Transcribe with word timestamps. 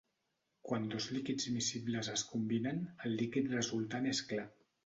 Quan 0.69 0.87
dos 0.93 1.07
líquids 1.17 1.45
miscibles 1.57 2.11
es 2.15 2.25
combinen, 2.31 2.83
el 3.07 3.15
líquid 3.23 3.55
resultant 3.59 4.13
és 4.15 4.27
clar. 4.33 4.49